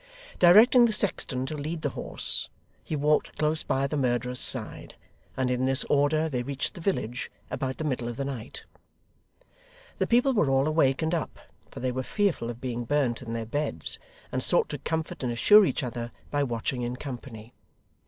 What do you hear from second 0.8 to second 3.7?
the sexton to lead the horse, he walked close